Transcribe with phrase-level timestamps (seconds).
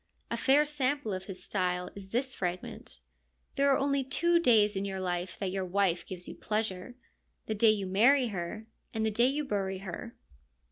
[0.31, 3.01] A fair sample of his style is this fragment:'
[3.55, 6.95] There are only two days in your life that your wife gives you pleasure:
[7.45, 10.15] the day you marry her and the day you bury her.'